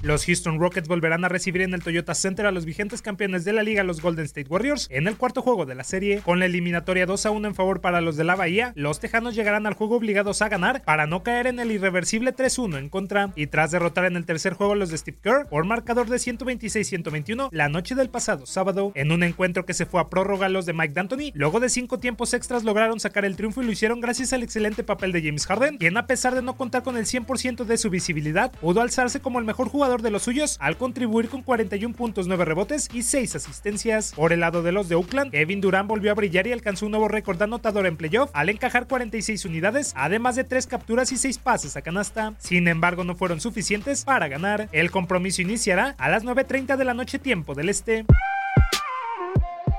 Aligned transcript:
Los 0.00 0.26
Houston 0.26 0.60
Rockets 0.60 0.86
volverán 0.86 1.24
a 1.24 1.28
recibir 1.28 1.62
en 1.62 1.74
el 1.74 1.82
Toyota 1.82 2.14
Center 2.14 2.46
a 2.46 2.52
los 2.52 2.64
vigentes 2.64 3.02
campeones 3.02 3.44
de 3.44 3.52
la 3.52 3.64
liga, 3.64 3.82
los 3.82 4.00
Golden 4.00 4.26
State 4.26 4.48
Warriors, 4.48 4.86
en 4.92 5.08
el 5.08 5.16
cuarto 5.16 5.42
juego 5.42 5.66
de 5.66 5.74
la 5.74 5.82
serie. 5.82 6.20
Con 6.20 6.38
la 6.38 6.46
eliminatoria 6.46 7.04
2 7.04 7.26
a 7.26 7.30
1 7.32 7.48
en 7.48 7.54
favor 7.56 7.80
para 7.80 8.00
los 8.00 8.16
de 8.16 8.22
la 8.22 8.36
Bahía, 8.36 8.72
los 8.76 9.00
Tejanos 9.00 9.34
llegarán 9.34 9.66
al 9.66 9.74
juego 9.74 9.96
obligados 9.96 10.40
a 10.40 10.48
ganar 10.48 10.84
para 10.84 11.08
no 11.08 11.24
caer 11.24 11.48
en 11.48 11.58
el 11.58 11.72
irreversible 11.72 12.32
3-1 12.32 12.78
en 12.78 12.88
contra. 12.90 13.32
Y 13.34 13.48
tras 13.48 13.72
derrotar 13.72 14.04
en 14.04 14.14
el 14.14 14.24
tercer 14.24 14.54
juego 14.54 14.74
a 14.74 14.76
los 14.76 14.90
de 14.90 14.98
Steve 14.98 15.18
Kerr 15.20 15.48
por 15.48 15.64
marcador 15.64 16.08
de 16.08 16.18
126-121 16.18 17.48
la 17.50 17.68
noche 17.68 17.96
del 17.96 18.08
pasado 18.08 18.46
sábado, 18.46 18.92
en 18.94 19.10
un 19.10 19.24
encuentro 19.24 19.66
que 19.66 19.74
se 19.74 19.84
fue 19.84 20.00
a 20.00 20.08
prórroga 20.08 20.48
los 20.48 20.64
de 20.64 20.74
Mike 20.74 20.94
D'Antoni, 20.94 21.32
luego 21.34 21.58
de 21.58 21.70
cinco 21.70 21.98
tiempos 21.98 22.34
extras 22.34 22.62
lograron 22.62 23.00
sacar 23.00 23.24
el 23.24 23.34
triunfo 23.34 23.62
y 23.62 23.66
lo 23.66 23.72
hicieron 23.72 24.00
gracias 24.00 24.32
al 24.32 24.44
excelente 24.44 24.84
papel 24.84 25.10
de 25.10 25.22
James 25.22 25.46
Harden, 25.46 25.78
quien 25.78 25.96
a 25.96 26.06
pesar 26.06 26.36
de 26.36 26.42
no 26.42 26.56
contar 26.56 26.84
con 26.84 26.96
el 26.96 27.04
100% 27.04 27.64
de 27.64 27.78
su 27.78 27.90
visibilidad, 27.90 28.52
pudo 28.52 28.80
alzarse 28.80 29.18
como 29.18 29.40
el 29.40 29.44
mejor 29.44 29.68
jugador 29.68 29.87
de 29.96 30.10
los 30.10 30.22
suyos 30.22 30.58
al 30.60 30.76
contribuir 30.76 31.28
con 31.28 31.42
41 31.42 31.94
puntos, 31.94 32.26
9 32.26 32.44
rebotes 32.44 32.88
y 32.92 33.02
6 33.02 33.36
asistencias. 33.36 34.12
Por 34.14 34.32
el 34.32 34.40
lado 34.40 34.62
de 34.62 34.72
los 34.72 34.88
de 34.88 34.94
Oakland, 34.94 35.30
Kevin 35.30 35.62
Durant 35.62 35.88
volvió 35.88 36.10
a 36.10 36.14
brillar 36.14 36.46
y 36.46 36.52
alcanzó 36.52 36.84
un 36.84 36.92
nuevo 36.92 37.08
récord 37.08 37.40
anotador 37.40 37.86
en 37.86 37.96
playoff 37.96 38.30
al 38.34 38.50
encajar 38.50 38.86
46 38.86 39.46
unidades, 39.46 39.92
además 39.96 40.36
de 40.36 40.44
3 40.44 40.66
capturas 40.66 41.10
y 41.12 41.16
6 41.16 41.38
pases 41.38 41.76
a 41.76 41.82
canasta. 41.82 42.34
Sin 42.38 42.68
embargo, 42.68 43.04
no 43.04 43.16
fueron 43.16 43.40
suficientes 43.40 44.04
para 44.04 44.28
ganar. 44.28 44.68
El 44.72 44.90
compromiso 44.90 45.40
iniciará 45.42 45.94
a 45.98 46.10
las 46.10 46.24
9.30 46.24 46.76
de 46.76 46.84
la 46.84 46.94
noche 46.94 47.18
tiempo 47.18 47.54
del 47.54 47.70
este. 47.70 48.04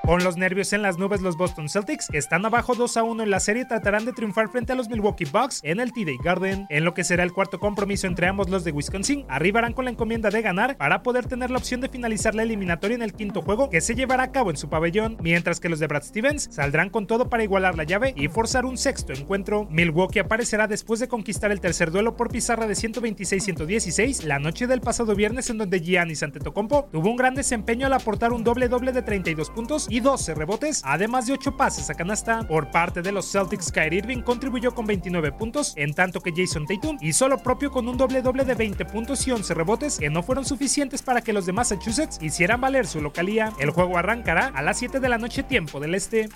Con 0.10 0.24
los 0.24 0.38
nervios 0.38 0.74
en 0.74 0.82
las 0.82 0.98
nubes, 0.98 1.22
los 1.22 1.38
Boston 1.38 1.70
Celtics, 1.70 2.08
están 2.14 2.44
abajo 2.44 2.74
2 2.74 2.98
a 2.98 3.04
1 3.04 3.22
en 3.22 3.30
la 3.30 3.40
serie, 3.40 3.66
tratarán 3.66 4.06
de 4.06 4.12
triunfar 4.12 4.50
frente 4.50 4.74
a 4.74 4.76
los 4.76 4.90
Milwaukee 4.90 5.26
Bucks 5.26 5.60
en 5.62 5.80
el 5.80 5.92
TD 5.92 6.18
Garden. 6.24 6.66
En 6.72 6.84
lo 6.84 6.96
que 6.96 7.04
será 7.04 7.22
el 7.22 7.32
cuarto 7.32 7.60
compromiso 7.60 8.08
entre 8.08 8.26
ambos 8.26 8.50
los 8.50 8.64
de 8.64 8.72
Wisconsin, 8.72 9.24
arribarán 9.30 9.74
con 9.74 9.86
la 9.86 9.92
encomienda 9.92 10.32
de 10.32 10.42
ganar 10.42 10.78
para 10.78 11.04
poder 11.04 11.28
tener 11.28 11.52
la 11.52 11.60
opción 11.60 11.80
de 11.80 11.90
finalizar 11.90 12.34
la 12.34 12.42
eliminatoria 12.42 12.96
en 12.96 13.04
el 13.04 13.14
quinto 13.14 13.44
juego 13.44 13.70
que 13.70 13.82
se 13.82 13.94
llevará 13.94 14.24
a 14.24 14.32
cabo 14.32 14.50
en 14.50 14.58
su 14.58 14.68
pabellón, 14.68 15.16
mientras 15.22 15.60
que 15.60 15.70
los 15.70 15.78
de 15.78 15.86
Brad 15.86 16.02
Stevens 16.02 16.50
saldrán 16.52 16.90
con 16.90 17.06
todo 17.06 17.30
para 17.30 17.44
igualar 17.44 17.76
la 17.76 17.84
llave 17.84 18.16
y 18.18 18.30
forzar 18.30 18.66
un 18.66 18.80
sexto 18.80 19.14
encuentro. 19.14 19.68
Milwaukee 19.70 20.18
aparecerá 20.18 20.66
después 20.66 21.00
de 21.00 21.08
conquistar 21.08 21.52
el 21.52 21.62
tercer 21.62 21.92
duelo 21.92 22.16
por 22.16 22.32
pizarra 22.32 22.66
de 22.66 22.74
126-116 22.74 24.24
la 24.24 24.40
noche 24.40 24.66
del 24.66 24.82
pasado 24.82 25.14
viernes 25.14 25.52
en 25.52 25.60
donde 25.60 25.82
Giannis 25.82 26.24
Antetokounmpo 26.24 26.90
tuvo 26.92 27.12
un 27.12 27.16
gran 27.16 27.36
desempeño 27.36 27.86
al 27.86 27.94
aportar 27.94 28.34
un 28.34 28.44
doble 28.44 28.70
doble 28.70 28.92
de 28.92 29.04
32 29.04 29.52
puntos 29.52 29.86
y 29.88 29.99
12 30.00 30.36
rebotes, 30.36 30.82
además 30.86 31.28
de 31.28 31.34
8 31.34 31.58
pases 31.58 31.90
a 31.90 31.94
canasta. 31.94 32.44
Por 32.48 32.72
parte 32.72 33.02
de 33.02 33.12
los 33.12 33.32
Celtics, 33.32 33.72
Kyrie 33.72 34.00
Irving 34.00 34.22
contribuyó 34.22 34.74
con 34.74 34.86
29 34.86 35.32
puntos, 35.32 35.74
en 35.76 35.94
tanto 35.94 36.22
que 36.22 36.34
Jason 36.36 36.66
Tatum 36.66 36.98
hizo 37.02 37.28
lo 37.28 37.38
propio 37.40 37.72
con 37.72 37.88
un 37.88 37.98
doble 37.98 38.22
doble 38.22 38.46
de 38.46 38.56
20 38.56 38.86
puntos 38.86 39.28
y 39.28 39.32
11 39.32 39.54
rebotes 39.54 39.98
que 40.00 40.10
no 40.10 40.24
fueron 40.24 40.46
suficientes 40.46 41.02
para 41.02 41.22
que 41.22 41.34
los 41.34 41.46
de 41.46 41.54
Massachusetts 41.54 42.20
hicieran 42.22 42.62
valer 42.62 42.88
su 42.88 43.02
localía. 43.02 43.54
El 43.60 43.72
juego 43.72 43.98
arrancará 43.98 44.48
a 44.48 44.62
las 44.62 44.78
7 44.80 45.00
de 45.00 45.10
la 45.10 45.18
noche 45.18 45.44
tiempo 45.44 45.80
del 45.80 45.96
este. 45.96 46.30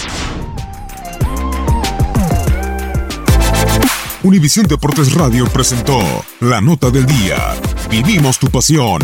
Univisión 4.23 4.65
Deportes 4.67 5.13
Radio 5.13 5.45
presentó 5.47 5.99
La 6.39 6.61
Nota 6.61 6.89
del 6.89 7.05
Día. 7.05 7.55
Vivimos 7.89 8.39
tu 8.39 8.47
pasión. 8.47 9.01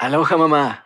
Aloha 0.00 0.36
mamá. 0.38 0.85